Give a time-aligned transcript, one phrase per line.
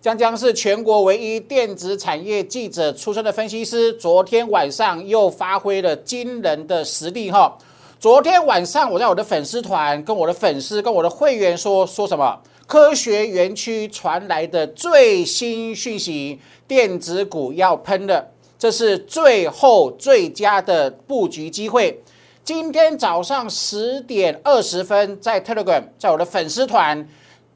[0.00, 7.54] 将将是全国唯一电子产业记者出身的分析师，昨天晚上又发挥了惊人的实力哈。
[7.98, 12.40] 昨天晚上我在我的粉丝团跟我的粉丝跟我的会员说说什么？
[12.66, 18.26] 科学园区传来的最新讯息，电子股要喷了，
[18.58, 22.00] 这是最后最佳的布局机会。
[22.42, 27.06] 今天早上十点二十分，在 Telegram，在我的粉丝团。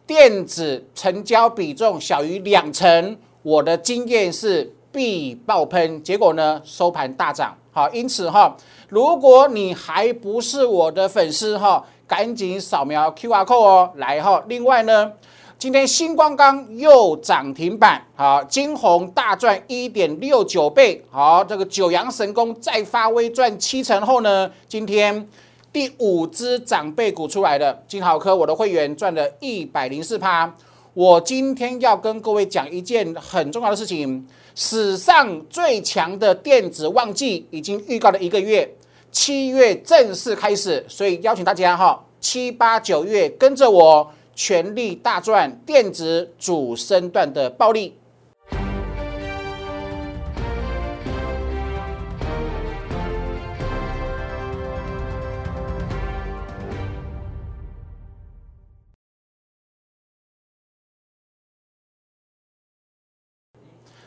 [0.07, 6.03] 电子成交比重小于两成，我的经验是必爆喷。
[6.03, 7.57] 结果呢，收盘大涨。
[7.72, 8.54] 好，因此哈，
[8.90, 14.45] 如果你还不是我的粉丝哈，赶紧扫描 Q R code 哦，来哈。
[14.46, 15.11] 另外呢，
[15.59, 21.03] 今天星光钢又涨停板，好，金红大赚一点六九倍。
[21.11, 25.26] 好，这个九阳神功再发威赚七成后呢，今天。
[25.75, 30.55] 第五只长辈股出来的金豪科，我的会员赚了一百零四趴。
[30.93, 38.73] 我今天要跟各位讲一件很重要的事情：史上最强的电子旺季已经预告了一个月，
[39.11, 47.93] 七月正式开始，所以邀请大家哈，七八九月跟着我全力大赚电子主升段的暴利。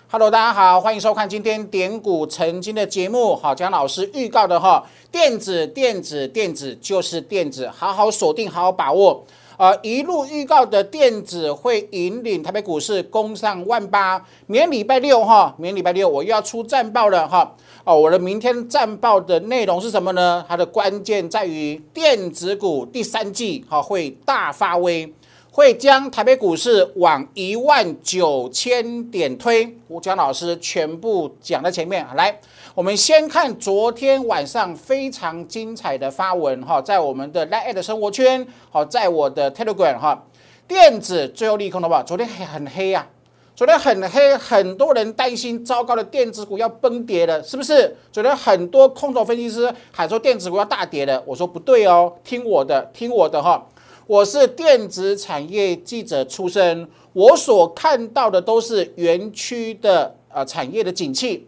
[0.09, 3.35] Hello，大家好，欢迎收看今天点股成金的节目。
[3.35, 9.25] 好，姜老师预告的哈，电子电子电子就是电子，好好锁定，好好把握。
[9.57, 14.25] 呃，一路预告的电子会引领台北股市攻上万八。
[14.45, 17.53] 明天礼拜六哈，明天礼拜六我又要出战报了哈。
[17.83, 20.45] 哦，我的明天战报的内容是什么呢？
[20.47, 25.13] 它的关键在于电子股第三季哈会大发威。
[25.57, 32.05] 会将台北股市往一万九千点推，吴江老师全部讲在前面。
[32.15, 32.39] 来，
[32.75, 40.23] 我们先看昨天晚上非常精彩的发文哈，在我们的 Line 的生活圈，好，在我的 Telegram 哈，
[40.67, 43.07] 电子最后利空的话，昨天很黑呀，
[43.55, 47.97] 昨天很黑，很多人担心糟糕的电子股要崩跌了，是不是？
[48.11, 53.67] 昨天很多空头分析师还说电子股要大跌了，我说不对哦，听我的，听我的哈。
[54.07, 61.45] 我是电子产业记者出身，我所看到的都是园区的呃产业的景气，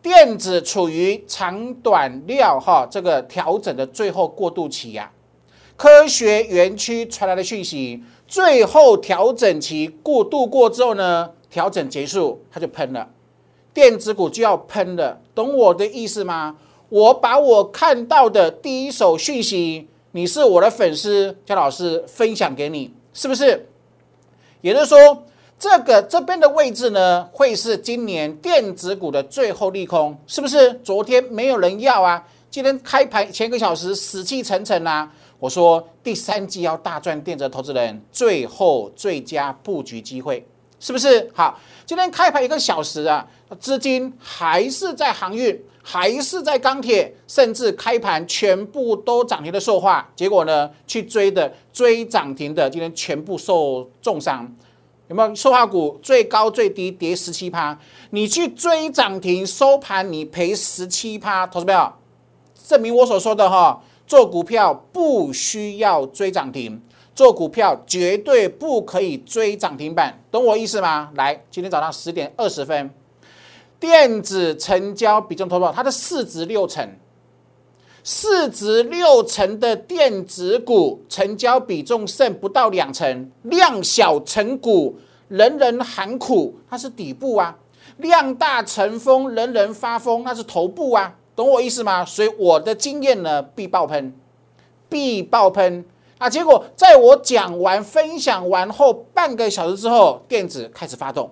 [0.00, 5.10] 电子处于长短料哈这个调整的最后过渡期呀。
[5.76, 13.08] 科学园区传来的讯息，最后调整期过渡过之后呢，调整结束它就喷了，
[13.74, 16.58] 电子股就要喷了，懂我的意思吗？
[16.90, 19.88] 我把我看到的第一手讯息。
[20.12, 23.68] 你是我的粉丝，叫老师分享给你，是不是？
[24.62, 25.24] 也就是说，
[25.58, 30.72] 这个这边的位置呢，会是今年电子股的最后利空，是不是？
[30.82, 35.10] 昨天没有人要啊，今天开盘前一个小时死气沉沉啊。
[35.38, 40.44] 我说第三季要大赚，电子投资人最后最佳布局机会，
[40.80, 41.30] 是不是？
[41.34, 43.24] 好，今天开盘一个小时啊，
[43.60, 45.62] 资金还是在航运。
[45.90, 54.46] 还是在钢铁，甚至开盘全部都涨停的受化，结果呢，去追的追涨停的，今天全部受重伤，
[55.08, 55.34] 有没有？
[55.34, 57.78] 受化股最高最低跌十七趴，
[58.10, 61.90] 你去追涨停收盘你赔十七趴，投资朋友，
[62.66, 66.78] 证明我所说的哈，做股票不需要追涨停，
[67.14, 71.10] 做股票绝对不可以追涨停板，懂我意思吗？
[71.14, 72.90] 来，今天早上十点二十分。
[73.80, 75.72] 电子成交比重多少？
[75.72, 76.88] 它的市值六成，
[78.02, 87.54] 市值六成的电子股成交比重剩不到两成，量小成股，人人喊苦，它是底部啊；
[87.98, 92.04] 量大成风，人人发疯，那是头部啊，懂我意思吗？
[92.04, 94.12] 所以我的经验呢，必爆喷，
[94.88, 95.84] 必爆喷
[96.18, 96.28] 啊！
[96.28, 101.30] 结果在我讲完、分享完后半个小时之后，电子开始发动，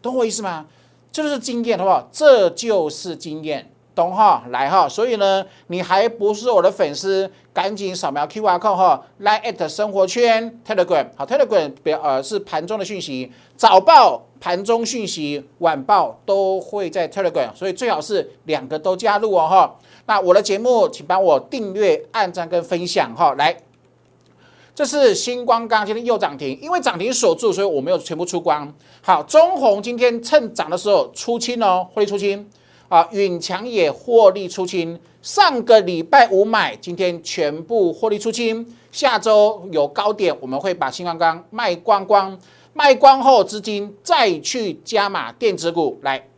[0.00, 0.66] 懂我意思吗？
[1.14, 2.08] 这就是经验，好不好？
[2.10, 4.42] 这就是经验，懂哈？
[4.50, 4.88] 来哈！
[4.88, 11.06] 所以呢，你还不是我的粉丝，赶紧扫描 Q R code 哈，来 at 生活圈 Telegram。
[11.14, 19.76] 好，Telegram 表呃是盘中的讯息，早报、盘中讯息、晚报都会在 Telegram，所以最好是两个都加入哦哈。
[20.06, 23.32] 那我的节目，请帮我订阅、按赞跟分享哈。
[23.38, 23.56] 来。
[24.74, 28.74] 这是星光钢今天又涨停，因为涨停锁住，所以我没有全部出光。
[29.00, 32.44] 好，中红今天趁涨的时候出清哦，获利出清
[32.88, 33.08] 啊。
[33.12, 38.66] 允强也获利出清，上个礼拜五买，今天全部获利出清。
[38.90, 42.36] 下周有高点，我们会把星光钢卖光光。
[42.72, 46.00] 卖光后资金再去加码电子股。
[46.02, 46.28] 来，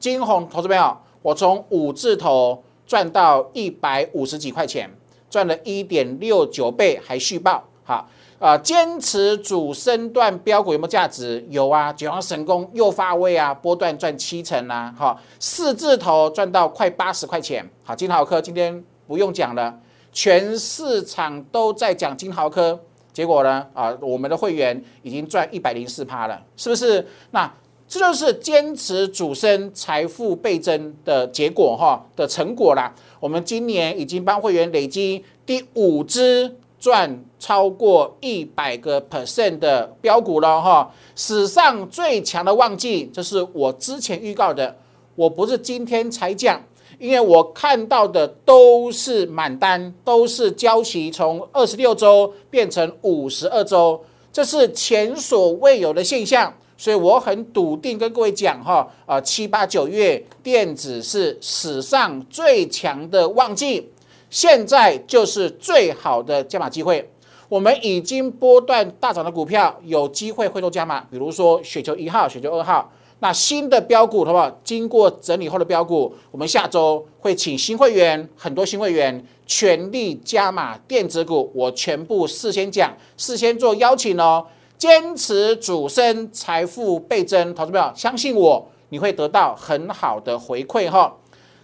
[0.00, 4.90] 金红投资朋友，我从五字头赚到一百五十几块钱，
[5.28, 7.62] 赚了一点六九倍，还续报。
[7.84, 8.08] 好。
[8.40, 11.42] 啊，坚持主升段标股有没有价值？
[11.48, 17.66] 有啊，九阳神功又发威啊，波段赚七成啦，哈，四字头赚到快八十块钱。
[17.84, 19.74] 好，金豪科今天不用讲了，
[20.12, 22.78] 全市场都在讲金豪科，
[23.14, 27.06] 结果呢，啊，我们的会员已经赚一百零四趴了，是不是？
[27.30, 27.50] 那
[27.88, 32.92] 这就是坚持主升财富倍增的结果哈的成果啦。
[33.20, 36.56] 我们今年已经帮会员累积第五支。
[36.84, 44.76] 赚超过一百个 percent 的标股了哈，史上最强的旺季，这是我之前预告的，
[45.14, 46.62] 我不是今天才讲，
[46.98, 53.98] 因为我看到的都是满单，都是交期从二十六周变成五十二周，
[54.30, 63.90] 这是前所未有的现象，所以我很笃定跟各位讲哈，啊七八九月电子是史上最强的旺季。
[64.34, 67.08] 现在就是最好的加码机会，
[67.48, 72.90] 我们已经波段大涨的股票有机会会做加码，比如说雪球一号、雪球二号。
[73.20, 74.50] 那新的标股，好不好？
[74.64, 84.44] 经过整理后的标股，我们下周会请新会员，很多新会员全力加码电子股，我全部事先讲，事先做邀请哦。
[84.76, 91.16] 坚持主升，财富倍增，投资朋友相信我，你会得到很好的回馈哈，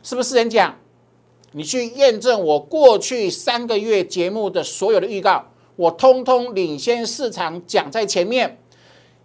[0.05, 0.29] 是不是？
[0.29, 0.73] 事先讲。
[1.53, 5.45] 你去验证我过去三个月节目的所有的预告，
[5.77, 8.59] 我通通领先市场讲在前面。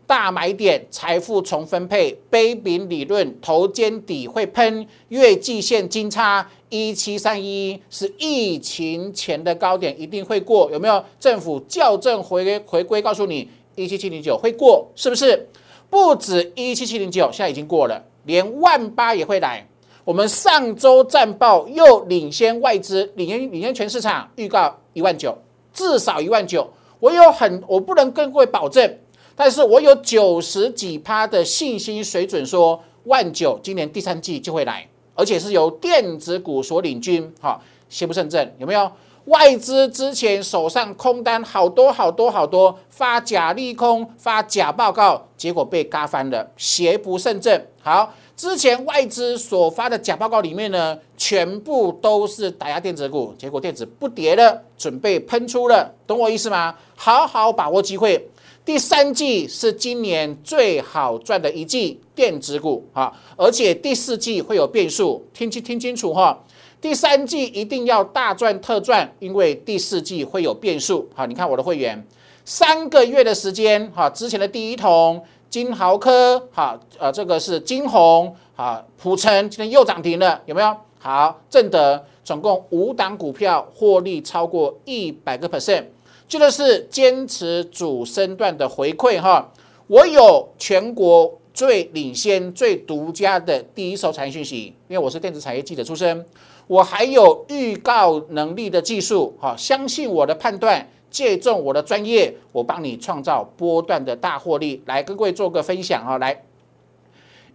[0.08, 10.70] 大买点、财富重分配、杯柄理论、头肩底会喷、月季线金叉一七三一是疫情前的高点，一定会过。
[10.72, 13.02] 有没有政府校正回归回归？
[13.02, 15.48] 告诉你一七七零九会过，是不是？
[15.90, 19.68] 不止一七七零九，现在已经过了，连万八也会来。
[20.06, 25.36] 我们上周战报又领先外资，领先领先全市场，预告一万九，
[25.74, 26.70] 至少一万九。
[27.00, 29.00] 我有很，我不能跟各位保证，
[29.36, 37.60] 但是我有九十几趴的信心水准，说万九今年第三季就会来，而且是由电子股所领军，哈，
[37.90, 38.92] 邪不胜正，有没有？
[39.26, 47.60] 外资之前手上空单好多好多好多，发假利空，发假报告，结果被嘎翻了，邪不胜正。
[47.82, 48.14] 好。
[48.36, 56.76] 之前外资所发的假报告里面呢，全部都是打压电子股，结果电子不跌了，准备喷出了，懂我意思吗？
[56.98, 58.28] 好好把握机会，
[58.66, 66.38] 第三季是今年最好赚的一季，电子股啊，而且第四季会有变数，听清听清楚哈，
[66.82, 71.08] 第三季一定要大赚特赚，因为第四季会有变数。
[71.16, 72.06] 好，你看我的会员，
[72.44, 75.24] 三个月的时间，哈，之前的第一桶。
[75.56, 80.76] 金豪科，好，呃，这个是金红，好，普成今天又涨停了，有没有？
[81.00, 85.86] 好，正德总共五档股票获利超过一百个 percent，
[86.28, 89.50] 这个是坚持主升段的回馈哈。
[89.88, 96.26] 我有全国最领先、最独家的第一手产业讯息，因为我是电子产业记者出身，
[96.68, 100.86] 我还有预告能力的技术，哈，相信我的判断。
[101.16, 104.84] 借重我的专业，我帮你创造波段的大获利。
[104.86, 106.18] 来跟各位做个分享啊！
[106.18, 106.44] 来，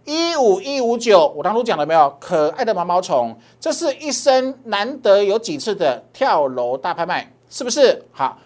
[0.03, 2.11] 一五一五九，我当初讲了没有？
[2.19, 8.03] 可爱的毛毛虫，这是一生难得有几次的跳楼大拍卖，是不是？
[8.11, 8.39] 好，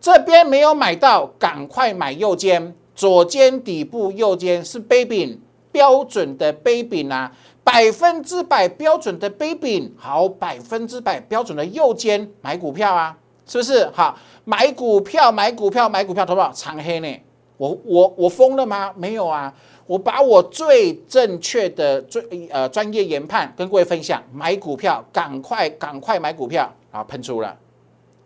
[0.00, 5.38] 这边没有买到，赶快买右肩，左肩底部右肩是杯柄，
[5.70, 7.30] 标准的杯柄啊，
[7.62, 13.18] 百分之百标准的杯柄，好，百分之百标准的右肩买股票啊，
[13.52, 13.86] 是不是？
[13.92, 14.18] 好。
[14.44, 17.22] 买股票，买股票，买股票，投保长黑呢？
[17.58, 18.92] 我我我疯了吗？
[18.96, 19.54] 没有啊！
[19.86, 24.20] 我把我最正确的、最呃专业研判跟各位分享。
[24.32, 27.04] 买股票，赶快赶快买股票啊！
[27.04, 27.56] 喷出了，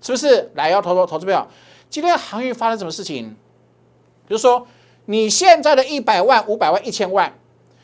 [0.00, 0.50] 是不是？
[0.54, 1.46] 来，要投投投资票。
[1.90, 3.36] 今天行业发生什么事情？
[4.26, 4.66] 比如说，
[5.04, 7.30] 你现在的一百万、五百万、一千万，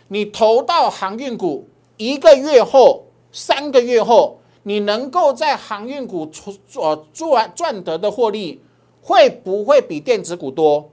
[0.08, 1.68] 你投到航运股，
[1.98, 4.38] 一个月后、三个月后。
[4.64, 8.60] 你能够在航运股出做赚赚得的获利，
[9.00, 10.88] 会不会比电子股多？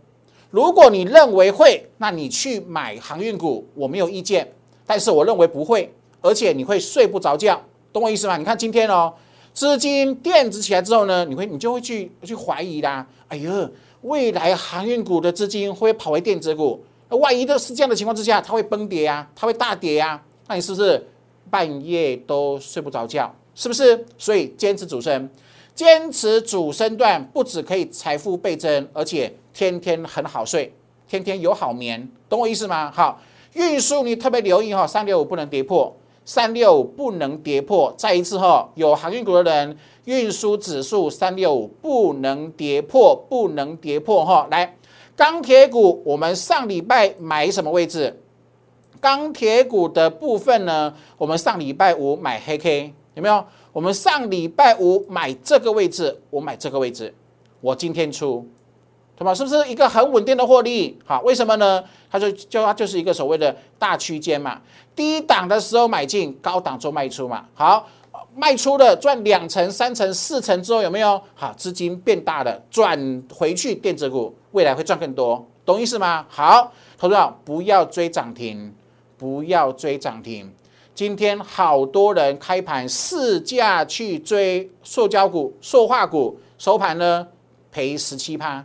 [0.50, 4.52] 如果你认为会，那你去买航运股，我没有意见。
[4.86, 7.62] 但是我认为不会，而且你会睡不着觉，
[7.94, 8.36] 懂我意思吗？
[8.38, 9.14] 你看今天哦，
[9.54, 13.06] 资金电子起来之后呢，你会你就会去去怀疑啦。
[13.28, 13.70] 哎呦，
[14.02, 21.08] 未来航运股的资金会跑回电子股，那万一的是这样的情况之下，它会崩跌呀，它会大跌呀，那你是不是
[21.52, 23.32] 半夜都睡不着觉？
[23.60, 24.06] 是不是？
[24.18, 25.30] 所以坚持主升，
[25.76, 30.74] 坚持主升段，不止可以财富倍增，而且天天很好睡。
[31.10, 32.90] 天天有好眠，懂我意思吗？
[32.90, 33.20] 好，
[33.56, 37.94] 运输你特别留意哈，三六五不能跌破，三六五不能跌破。
[37.98, 44.48] 再一次哈，有航运股的人，运输指数三六五不能跌破，不能跌破哈。
[44.50, 44.78] 来，
[45.18, 48.22] 钢铁股，我们上礼拜买什么位置？
[49.02, 53.46] 钢铁股的部分呢，我们上礼拜五买黑 K 有没有？
[53.74, 57.14] 我们上礼拜五买这个位置，我买这个位置，
[57.60, 58.48] 我今天出，
[59.18, 59.36] 对吧？
[59.36, 60.98] 是不是一个很稳定的获利？
[61.06, 61.84] 好，为什么呢？
[62.10, 64.62] 它就就它就是一个所谓的大区间嘛，
[64.96, 67.46] 低档的时候买进，高档做卖出嘛。
[67.54, 67.86] 好，
[68.36, 71.22] 卖出的赚两成、三成、四成之后有没有？
[71.36, 76.26] 好，资金变大了，转回去电子股，未来会赚更多，懂意思吗？
[76.30, 78.74] 好，投资者不要追涨停。
[79.20, 80.50] 不要追涨停。
[81.00, 87.26] 今天好多人开盘试价去追塑胶股、塑化股，收盘呢
[87.72, 88.62] 赔十七趴，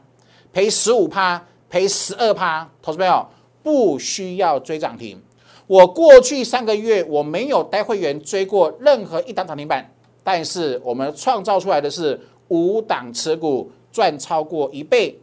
[0.53, 2.69] 赔十五趴，赔十二趴。
[2.83, 3.25] 投资朋友
[3.63, 5.23] 不需要追涨停。
[5.69, 9.89] 我过去三个月我没有带会员追过任何一档涨停板，
[10.25, 15.17] 但是我们创造出来的是五档持股赚超过一倍，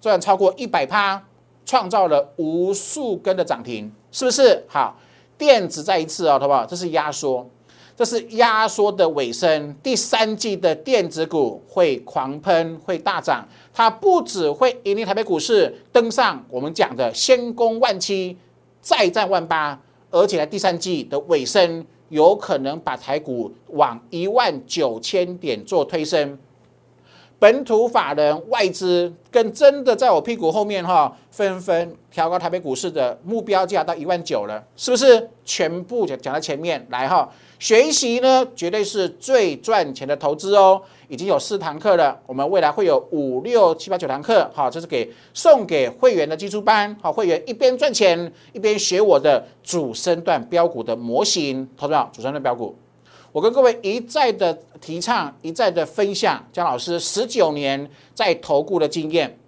[0.00, 1.22] 赚超过一百趴，
[1.64, 3.92] 创造了无数根的涨停。
[4.10, 4.98] 是不是好？
[5.38, 6.66] 电子再一次哦，好不好？
[6.66, 7.48] 这是压缩，
[7.96, 9.74] 这是压缩的尾声。
[9.82, 13.46] 第三季的电子股会狂喷，会大涨。
[13.72, 18.36] 它不只会引领台北股市登上我们讲的先攻万七，
[18.80, 19.80] 再战万八，
[20.10, 26.36] 而且在第三季的尾声，有可能把台股往一万九千点做推升。
[27.40, 35.30] 本土法人外资跟真的在我屁股后面哈，纷纷调高台北股市的目标价到一万九了，是不是？
[35.44, 37.30] 全部讲讲在前面来哈，
[37.60, 40.82] 学习呢绝对是最赚钱的投资哦。
[41.06, 52.76] 已经有四堂课了，我们未来会有五六七八九堂课，好，这是给送给会员的基础班，好，会员一边赚钱一边学我的主升段标股的模型，投资到主升段标股。
[53.38, 59.38] 我跟各位一再的提倡，一再的分享，姜老师十九年在投顾的经验，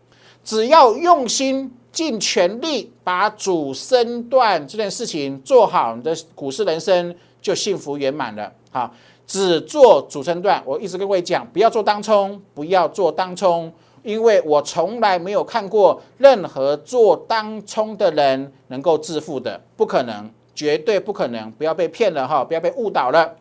[0.44, 8.52] 只要用心、尽全力把主升段这件事情做好，你的股市人生就幸福圆满了。
[8.70, 8.94] 好，
[9.26, 13.72] 只做主升段，我一直跟各位讲，不要做当冲，不要做当冲，
[14.04, 23.34] 因为我从来没有看过任何做当冲的人能够致富的，不可能，绝对不可能，不要被骗了哈，不要被误导了。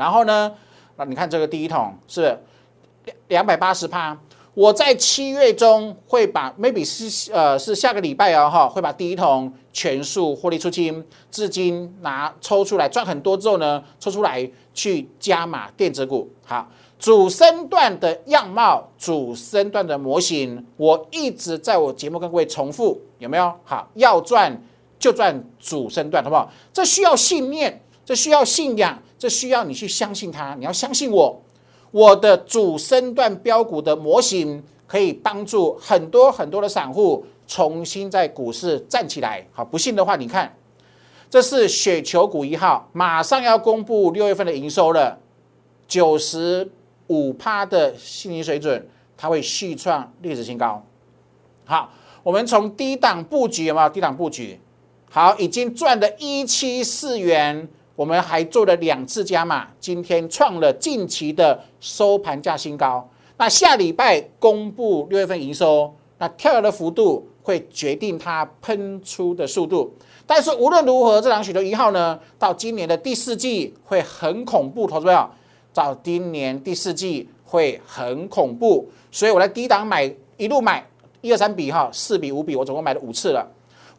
[0.00, 0.50] 然后呢？
[0.96, 2.34] 那你看这个第一桶是
[3.28, 4.18] 两百八十趴。
[4.54, 16.28] 我在七月中会把 maybe 是呃是下个礼拜哦哈，会把第一桶全数获利出清，资金拿抽出来赚很多之后呢，抽出来去加码电子股。
[16.44, 16.66] 好，
[16.98, 23.52] 主升段的样貌，主升段的模型，我一直在我节目跟各位重复，有没有？
[23.64, 24.60] 好，要赚
[24.98, 26.50] 就赚主升段，好不好？
[26.72, 27.80] 这需要信念，
[28.10, 29.00] 这需要信仰。
[29.16, 31.40] 这需要你去相信它，你要相信我，
[31.92, 39.46] 我的主升段标股的模型可以帮助很多很多的散户重新在股市站起来。
[39.52, 40.56] 好，不信的话，你看，
[41.28, 45.20] 这是雪球股一号，马上要公布六月份的营收了，
[45.86, 46.68] 九十
[47.06, 50.84] 五趴的信心水准，它会续创历史新高。
[51.64, 51.92] 好，
[52.24, 53.88] 我们从低档布局有没有？
[53.90, 54.58] 低档布局，
[55.10, 57.68] 好，已经赚了一七四元。
[57.96, 63.08] 我们还做了两次加码，今天创了近期的收盘价新高。
[63.36, 69.92] 那下礼拜公布六月份营收，那跳跃的幅度会决定它喷出的速度。
[70.26, 75.28] 但是无论如何，这两许多一号呢，到今年的第四季会很恐怖，投资朋友
[75.74, 78.88] 到今年第四季会很恐怖。
[79.10, 80.86] 所以我在低档买，一路买
[81.20, 83.46] 一二三笔哈，四笔五笔，我总共买了五次了。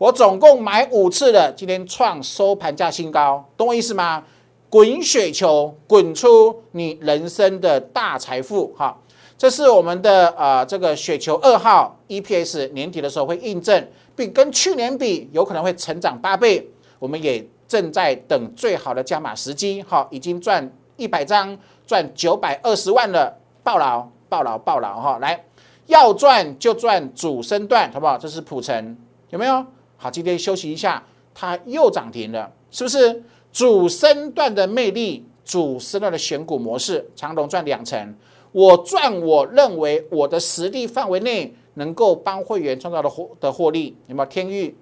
[0.01, 4.23] 我总共买五次的，今天创收盘价新高，懂我意思吗？
[4.67, 8.73] 滚雪球，滚出你人生的大财富！
[8.75, 8.97] 哈，
[9.37, 16.67] 这是我们的呃这个雪球二号 EPS 年底的时候会印证，并跟去年比有可能会成长八倍。
[16.97, 20.67] 我们也正在等最好的加码时机，哈，已经赚
[20.97, 21.55] 一百张，
[21.85, 25.19] 赚九百二十万了，爆牢爆牢爆牢哈！
[25.21, 25.45] 来，
[25.85, 28.17] 要赚就赚主升段，好不好？
[28.17, 28.97] 这是普成，
[29.29, 29.63] 有没有？
[30.01, 33.23] 好，今天休息一下，它又涨停了，是不是？
[33.51, 38.15] 主升段的魅力，主升段的选股模式，长隆赚两成，
[38.51, 44.25] 我赚，我认为我的实力范围内能够帮会员创造的获的获利，有没有？
[44.25, 44.75] 天域，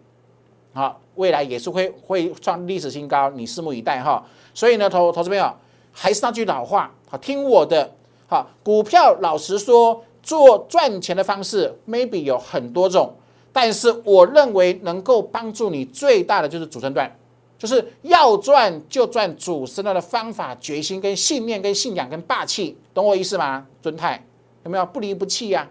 [0.71, 4.23] 好，未来也是会会创历史新高，你拭目以待哈。
[4.53, 5.53] 所以呢，投投资朋友
[5.91, 7.91] 还是那句老话，好，听我的，
[8.27, 13.13] 好，股票老实说，做赚钱的方式，maybe 有很多种。
[13.51, 17.11] 但是我认为能够帮助你最大的就是主升段，
[17.57, 23.65] 就是要赚就赚主升段的方法、决心、跟信念、跟信仰、跟霸气，懂我意思吗？
[23.81, 24.23] 尊泰
[24.63, 25.67] 有没有不离不弃呀？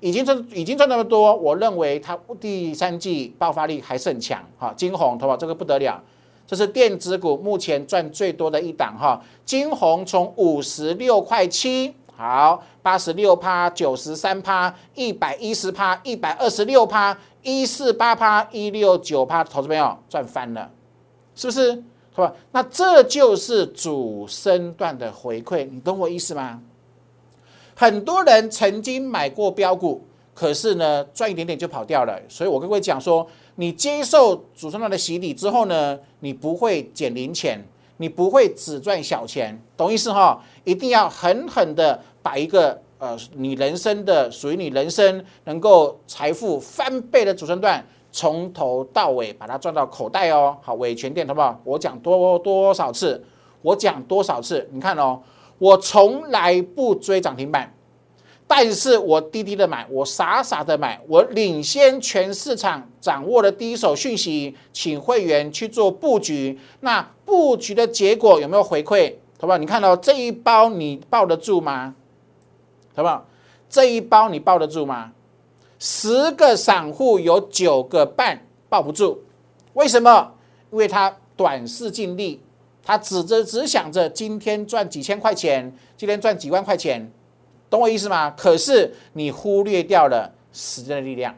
[0.00, 4.72] 已经赚已经赚那么多，我认为它第三季爆发力还是很强哈。
[4.76, 6.00] 金红，好吧，这个不得了，
[6.46, 9.20] 这是电子股目前赚最多的一档哈。
[9.44, 20.68] 金红从五十六块七，好，八十六趴，九十三趴，一百一十趴，一百二十六趴，一四八趴，一六九趴，投资朋友赚翻了，
[21.36, 21.70] 是不是？
[21.70, 21.82] 是
[22.16, 22.34] 吧？
[22.50, 26.60] 那这就是主升段的回馈，你懂我意思吗？
[27.76, 32.20] 很多人曾经买过标股，可是呢赚一点点就跑掉了。
[32.28, 37.64] 所以我跟各位讲说，你接受主升段的洗礼之后呢，你不会捡零钱，
[37.98, 40.42] 你不会只赚小钱，懂意思哈？
[40.64, 50.56] 一定要狠狠的把一个呃你人生的属于你人生能够财富翻倍的主升段，从头到尾把它赚到口袋哦。
[50.62, 51.60] 好，伟全店好不好？
[51.64, 53.22] 我讲多多少次，
[53.62, 55.20] 我讲多少次，你看哦。
[55.58, 57.74] 我从来不追涨停板，
[58.50, 66.58] 但是我低低的买，我傻傻的买，我领先全市场，掌握了第一手讯息，请会员去做布局。
[66.80, 69.14] 那布局的结果有没有回馈？
[69.38, 69.58] 好不好？
[69.58, 71.94] 你看到这一包你抱得住吗？
[72.96, 73.28] 好不好？
[73.68, 75.12] 这一包你抱得住吗？
[75.78, 79.18] 十个散户有九个半抱不住，
[79.74, 80.32] 为什么？
[80.72, 82.40] 因为他短视尽力。
[82.82, 87.12] 他只着只想着今天赚几千块钱，今天赚几万块钱，
[87.70, 88.30] 懂我意思吗？
[88.36, 91.34] 可是你忽略掉了时间的力量，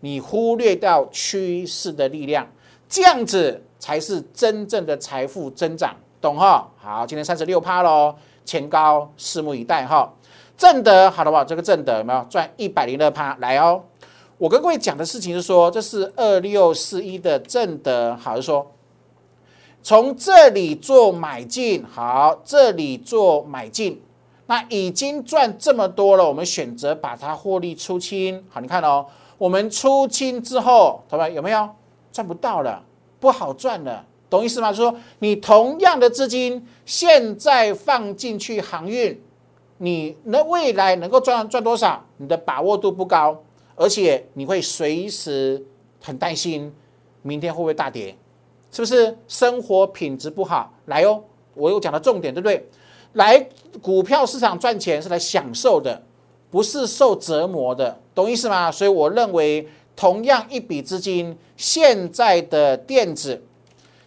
[0.00, 2.46] 你忽略掉趋势的力量，
[2.88, 6.68] 这样子才是真正的财富增长，懂哈？
[6.76, 10.12] 好，今天三十六趴喽，前高拭目以待哈。
[10.56, 11.42] 正德好了吧？
[11.44, 13.36] 这个正德有没有赚一百零二趴？
[13.40, 13.82] 来哦，
[14.36, 18.70] 我跟各位讲的事情是说，这是二六四一的正德，好是说。
[19.82, 24.02] 从这里做买进，好，这里做买进，
[24.50, 28.44] 那已经赚这么多了，我们选择把它获利出清。
[28.48, 29.06] 好，你看哦，
[29.38, 31.68] 我们出清之后，同学们有没有
[32.10, 32.82] 赚不到了？
[33.20, 34.72] 不好赚了，懂意思吗？
[34.72, 39.22] 就是说你同样的资金现在放进去航运，
[39.78, 42.04] 你那未来能够赚赚多少？
[42.16, 43.40] 你的把握度不高，
[43.76, 45.64] 而且你会随时
[46.02, 46.74] 很担心
[47.22, 48.16] 明天会不会大跌。
[48.72, 50.74] 是不是生活品质不好？
[50.86, 51.22] 来哦，
[51.54, 52.68] 我又讲的重点，对不对？
[53.14, 53.48] 来
[53.82, 56.00] 股票市场赚钱是来享受的，
[56.50, 58.70] 不是受折磨的，懂意思吗？
[58.70, 63.42] 所以我认为，同样一笔资金，现在的电子，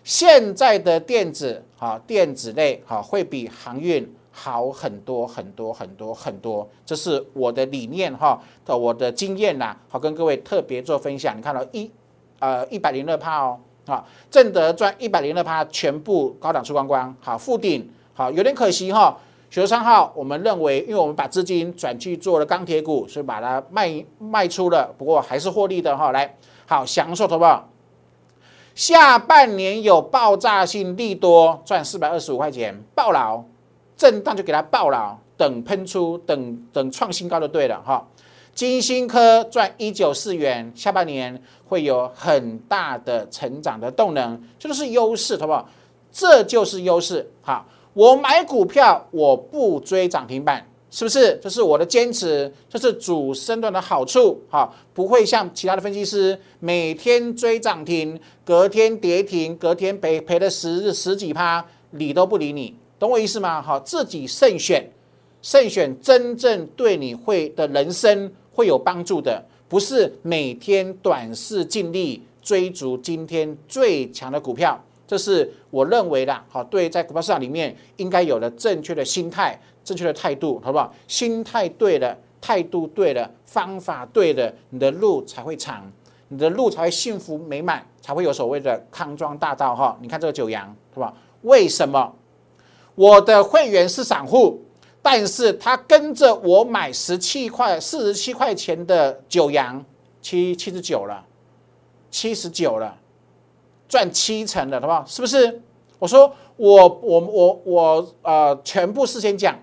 [0.03, 6.67] 现在的电子，啊，电子类啊，会比航运好很多很多很多很多。
[6.85, 11.37] 这是我的理念哈，的我的经验呐，好，跟各位特别做分享。
[11.37, 11.91] 你看到一
[12.39, 13.59] 呃一百零二趴哦。
[13.85, 17.13] 啊，正德赚一百零二趴，全部高档出光光。
[17.19, 19.17] 好，附顶好，有点可惜哈。
[19.49, 24.93] 九三号，我们认为，因为我们把资金转去做了钢铁股，所以把它卖卖出了。
[24.97, 26.11] 不过还是获利的哈。
[26.11, 27.69] 来，好，享受投保。
[28.73, 33.43] 下半年有爆炸性利多，赚四百二十五块钱，爆牢。
[33.95, 38.05] 震荡就给它爆牢，等喷出，等等创新高就对了哈。
[38.55, 45.69] 金星科赚一九四元，下半年会有很大的成长的动能，这就是优势，好不好？
[46.11, 47.31] 这就是优势。
[47.41, 51.39] 好，我买股票我不追涨停板，是不是？
[51.41, 54.41] 这是我的坚持，这是主升段的好处。
[54.49, 63.61] 好，不会像其他的分析师每天追涨停，隔天跌停，隔天赔赔了十十几趴，理都不理你，懂我意思吗？
[63.61, 64.89] 好，自己慎选，
[65.41, 68.31] 慎选真正对你会的人生。
[68.55, 74.79] 会有帮助的，不是每天短视尽力追逐今天最强的股票，
[75.13, 76.35] 这是我认为的。
[76.49, 80.91] 好，对，在股票市场里面应该有了正确的心态、正确的态度，好不好？
[81.07, 85.83] 心态对了，态度对了，方法对了，你的路才会长，
[86.29, 89.75] 你的路才会幸福美满，才会有所谓的康庄大道。
[89.75, 91.13] 哈，你看这个九阳，是吧？
[91.43, 92.15] 为什么
[92.95, 94.63] 我的会员是散户？
[95.03, 99.85] 但是他跟着我买十七块、四十七块钱的九阳，
[100.23, 101.23] 七七十九了，
[102.09, 102.97] 七十九了，
[103.93, 105.05] 赚七成的，好不好？
[105.05, 105.61] 是不是？
[105.99, 109.55] 我说我我我我呃，全部事先讲，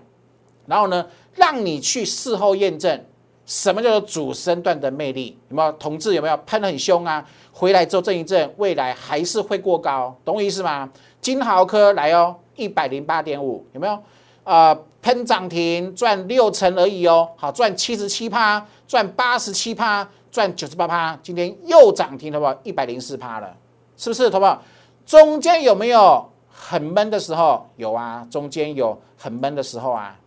[0.67, 3.05] 然后呢，让你去事后验证
[3.45, 5.69] 什么叫做主升段的魅力，有没有？
[5.73, 7.27] 同志有没有喷的很凶啊？
[7.51, 10.89] 回来之后震一震，未来还是会过高，懂我意思吗？
[11.19, 13.99] 金豪科来哦，一百零八点五，有没有？
[14.45, 22.57] 啊，喷涨停赚六成而已哦，好赚七十七趴，赚八十七趴，赚九十八趴，今天又涨停，好不好？
[22.63, 23.53] 一百零四趴了，
[24.01, 24.27] 是不是？
[24.31, 24.63] 好不好？
[25.05, 27.67] 中间有没有很闷的时候？
[27.75, 30.19] 有啊，中间有很闷的时候啊，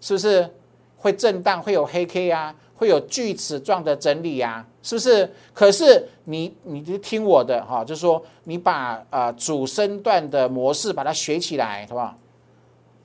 [0.00, 0.50] 是不是？
[0.96, 5.32] 会震荡，会有黑 K 啊，会有锯齿状的整理呀，是不是？
[5.52, 12.16] 可是你，你就听我的哈，就是说你把呃主升段的模式把它学起来，好不好？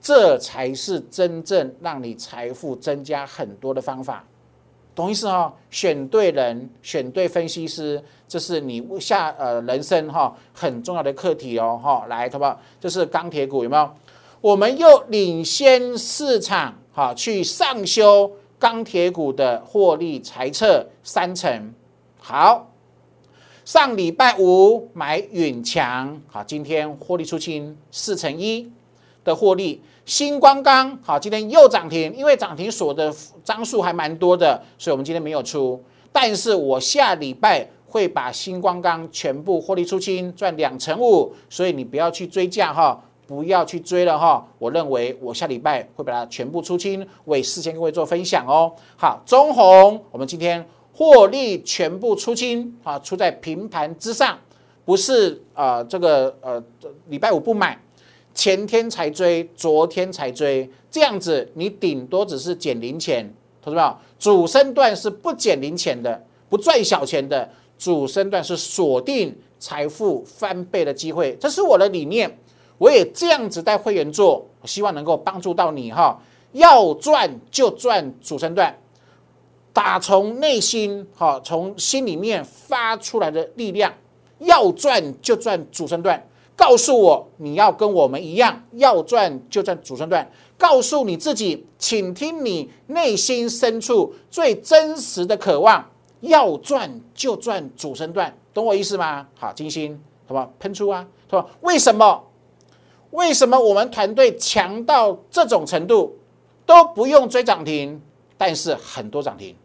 [0.01, 4.25] 这才是真正让你财富增加很多的方法，
[4.99, 5.53] 懂意思哈？
[5.71, 12.05] 选对人，选对分析师，这是你下呃人生哈很重要的课题哦哈。
[12.09, 12.59] 来，好不好？
[12.81, 13.89] 这是钢铁股有没有？
[14.41, 16.75] 我们又领先市场。
[16.91, 21.73] 哈，去上修钢铁股的获利财测三成。
[22.17, 22.69] 好，
[23.63, 28.69] 上礼拜五买允强，好，今天获利出清四成一
[29.23, 29.81] 的获利。
[30.09, 35.79] 星光钢好，今天又涨停，因为涨停锁的张数还蛮多的，所以我们今天没有出。
[36.11, 42.99] 但是我下礼拜会把星光钢全部获利出清，赚两成五，所以你不要去追价哈。
[43.27, 48.73] 不要去追了哈，我认为我下礼拜会把它全部出清，为四千各位做分享哦。
[48.97, 54.35] 好，中红，我们今天获利全部出清啊，出在平盘之上，
[54.83, 56.59] 不是啊这个呃
[57.09, 57.79] 礼拜五不买，
[58.39, 63.29] 前天才追，昨天才追，这样子你顶多只是减零钱，
[63.61, 72.33] 同志们，主升段是不减零钱的，不赚小钱的，主升段是锁定财富翻倍的机会，这是我的理念。
[72.77, 76.17] 我也这样子带会员做，希望能够帮助到你哈。
[76.53, 78.73] 要赚就赚主升段，
[79.73, 83.93] 打从内心哈，从心里面发出来的力量，
[84.37, 86.25] 要赚就赚主升段。
[86.59, 90.29] 告诉我你要跟我们一样，要赚就赚主升段。
[90.57, 99.25] 告诉你自己，请听你内心深处最真实的渴望，要赚就赚主升段，懂我意思吗？
[99.37, 100.51] 好，金星，好不好？
[100.59, 101.45] 喷出啊，是吧？
[101.61, 102.25] 为什么？
[103.11, 106.19] 为什么我们团队强到这种程度
[106.65, 108.01] 都不用追涨停，
[108.37, 109.55] 但是很多涨停，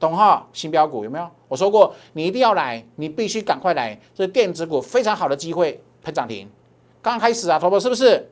[0.00, 0.44] 懂哈？
[0.52, 1.30] 新标股有没有？
[1.46, 6.48] 我说过，你一定要来，你必须赶快来，这是电子股非常好的机会喷涨停。
[7.00, 8.28] 刚开始啊，头婆是不是？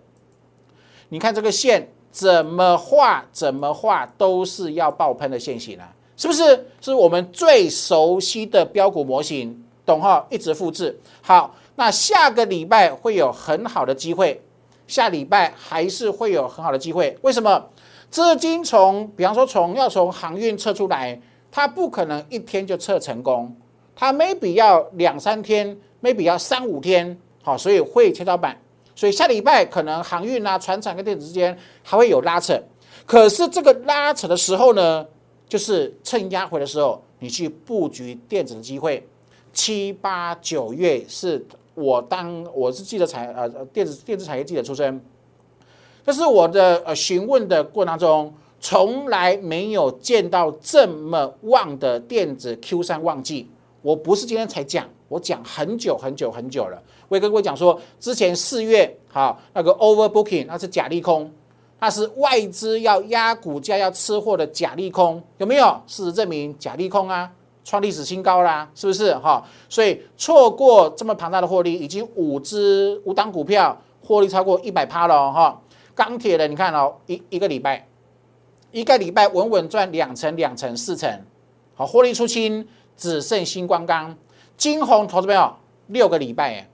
[1.09, 6.67] 你看这个线怎么画怎么画都是要爆喷的线型啊，是不是？
[6.81, 10.25] 是我们最熟悉的标股模型，懂哈？
[10.31, 10.99] 一直复制。
[11.21, 14.41] 好，那下个礼拜会有很好的机会。
[14.87, 17.65] 下礼拜还是会有很好的机会，为什么？
[18.11, 21.21] 资金从，比方说从要从航运撤出来，
[21.53, 23.55] 它不可能一天就撤成功，
[23.95, 28.61] 它 maybe 要两三天，maybe 要三五天，好，所以会切到板，
[28.95, 32.61] 所以下礼拜可能航运啊、船厂跟电子之间还会有拉扯，
[33.07, 35.07] 可是这个拉扯的时候呢，
[35.49, 39.07] 就是趁压回的时候，你去布局电子的机会，
[39.53, 41.45] 七八九月是。
[41.75, 45.01] 我当我是记者产呃电子电子产业记者出身，
[46.05, 53.49] 这是我的呃询问的过程当中，从来没有见到这么旺的电子 Q 三旺季。
[53.81, 56.81] 我不是今天才讲，我讲很久很久很久了。
[57.09, 61.29] 我也跟各位讲说，之前四月好那个 overbooking 那是假利空，
[61.81, 65.83] 那是外资要压股价要吃货的假利空，有没有？
[65.89, 67.31] 事实证明假利空啊。
[67.63, 69.45] 创历史新高啦，是不是哈？
[69.69, 75.61] 所以错过这么庞大的获利，已经五只五档股票获利超过一百趴了哈。
[75.95, 77.87] 钢铁的，你看哦，一一个礼拜，
[78.73, 81.23] 一个礼拜稳稳赚两成、两成、四成，
[81.75, 84.17] 好，获利出清，只剩星光钢、
[84.61, 85.51] 金红，投资朋友
[85.87, 86.69] 六个礼拜，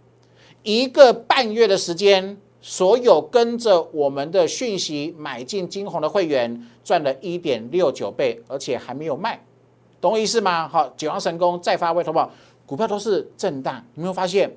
[0.64, 9.40] 一个半月的时间，所有跟着我们的讯息买进金红的会员赚了一点六九倍，而且还没有卖。
[10.00, 10.66] 懂我意思吗？
[10.66, 12.28] 好，九阳神功再发威，好不好？
[12.66, 14.50] 股票都是震荡，有没有发现？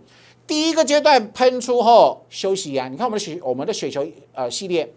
[0.48, 2.88] 第一个阶段喷出后休息啊！
[2.88, 4.92] 你看我们的雪，我们的雪球呃系列，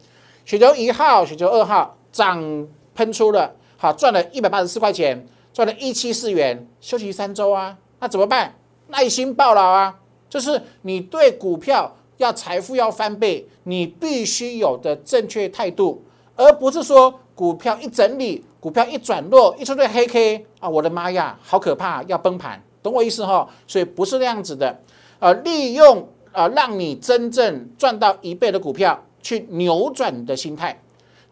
[0.46, 8.52] 雪球一号、雪球二号涨喷出了，好赚了一百八十四块钱，赚了一七四元，休息三周啊，那怎么办？
[8.88, 9.96] 耐心抱牢啊！
[10.28, 16.02] 就是你对股票要财富要翻倍，你必须有的正确态度，
[16.34, 18.44] 而不是说股票一整理。
[18.58, 23.48] 股票一转弱，一出对黑 K 啊，我的妈呀，好可怕，要崩盘，懂我意思哈？
[23.68, 24.80] 所以不是那样子的，
[25.20, 30.80] 呃，利用呃，让你真正赚到一倍的股票，去扭转你的心态，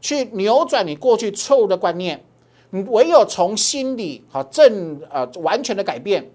[0.00, 2.24] 去扭转你过去错误的观念。
[2.70, 6.28] 你唯有从心里好正呃完全的改变，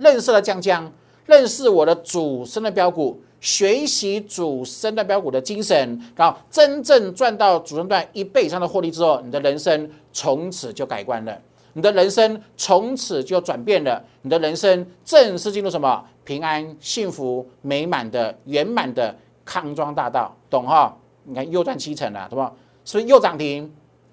[0.00, 0.90] 认识了江江，
[1.26, 3.20] 认识我的主升的标股。
[3.40, 11.40] 学习主升段标股的精神，然后真正赚到主升段一倍以上的获利之后，你的人生从此就改观了。
[11.72, 20.94] 你的人生从此就转变了，你的人生正式进入什么平安、幸福、美满的、圆满的康庄大道，懂哈？
[21.24, 22.52] 你看又赚七成了，对吧？
[22.84, 23.72] 是不是又涨停？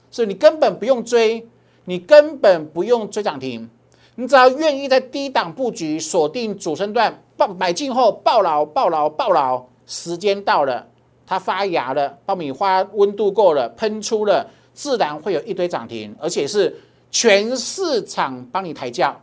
[0.10, 1.46] 是你根本不用追，
[1.84, 3.70] 你根本不用追涨停，
[4.20, 10.88] 你只要愿意在低档布局，锁定主升段，爆买进后爆牢、爆牢、爆牢，时间到了，
[11.24, 16.76] 它发芽了，爆米花温度够了，喷出了，自然会有一堆涨停，而且是
[17.12, 19.16] 全市场帮你抬轿。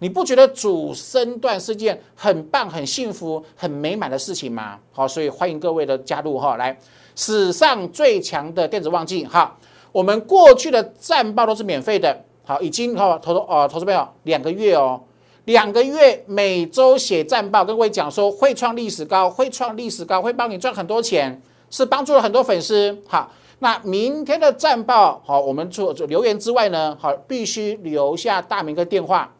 [0.00, 4.80] 你不觉得主升段是件很棒、很幸福、很美满的事情吗？
[4.90, 6.76] 好，所以欢迎各位的加入哈，来
[7.14, 9.56] 史上最强的电子旺季哈。
[9.92, 15.00] 我们过去的战报都是免费的，好，已经哈投呃投资朋友两个月哦，
[15.44, 23.00] 两个月每周写战报，跟各位讲说会创历史高，会创历史高，会帮你赚很多钱，是帮助了很多粉丝。
[23.06, 29.32] 好，那明天的战报好，我们除留言之外呢，好，必须留下大名跟电话，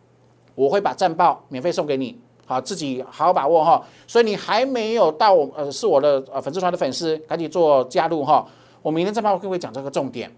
[0.55, 3.85] 我会把战报免费送给你，好，自己好好把握哈。
[4.07, 8.47] 所以你还没有到我呃是我的呃粉丝团的粉丝，赶紧做加入哈。
[8.83, 10.33] 我明天战报跟各位讲这个重点。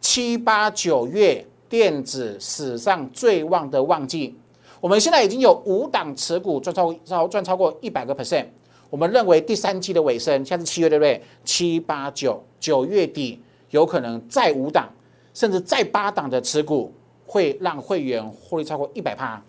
[0.00, 4.34] 七八九月电子史上最旺的旺季，
[4.80, 8.46] 我们现在已经有五档持股赚超超赚超过一百个 percent。
[8.88, 11.20] 我们认为第三季的尾声，现在是七月对不对？
[11.44, 14.88] 七八九九月底有可能再五档，
[15.34, 16.92] 甚至再八档的持股
[17.26, 19.42] 会让会员获利超过一百趴。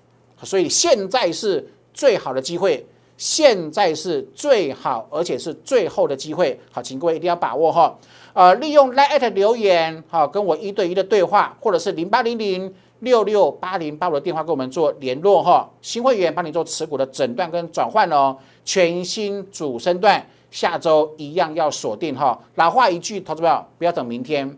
[0.43, 2.83] 所以现在是最好的机会，
[3.15, 6.59] 现在是最好而且是最后的机会。
[6.71, 7.95] 好，请各位一定要把握哈。
[8.37, 15.67] 呃，利用 l i t 留言，哈，跟我一对一的对话，或者是零八零零六六八零八五的电话跟我们做联络哈。
[15.81, 22.39] 新会员帮你做持股的诊断跟转换哦，全新主升段，下周一样要锁定哈。
[22.53, 24.55] 老话一句，投资友不要等明天，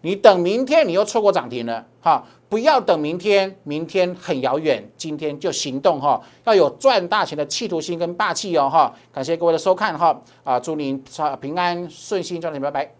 [0.00, 2.24] 你等明天你又错过涨停了哈。
[2.48, 8.90] 不要等明天，明天很遥远，今天就行动哈，要有赚大钱的企图心跟霸气哦哈。
[9.12, 11.04] 感谢各位的收看哈，啊，祝您
[11.38, 12.99] 平安顺心赚钱，拜拜。